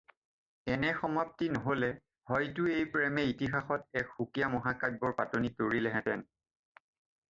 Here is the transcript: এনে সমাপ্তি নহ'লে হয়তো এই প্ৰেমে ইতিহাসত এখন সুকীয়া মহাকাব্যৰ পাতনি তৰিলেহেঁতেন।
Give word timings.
এনে 0.73 0.89
সমাপ্তি 1.01 1.49
নহ'লে 1.57 1.89
হয়তো 2.31 2.67
এই 2.77 2.85
প্ৰেমে 2.95 3.27
ইতিহাসত 3.35 4.01
এখন 4.01 4.13
সুকীয়া 4.19 4.49
মহাকাব্যৰ 4.57 5.17
পাতনি 5.23 5.57
তৰিলেহেঁতেন। 5.61 6.29